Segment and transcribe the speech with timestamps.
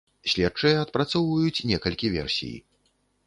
[0.31, 2.55] Следчыя адпрацоўваюць некалькі версій.